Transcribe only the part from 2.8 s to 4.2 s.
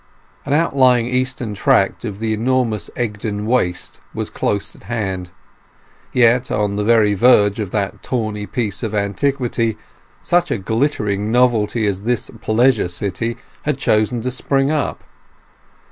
Egdon Waste